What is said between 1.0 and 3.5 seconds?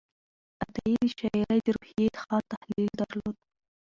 د شاعرۍ د روحیې ښه تحلیل درلود.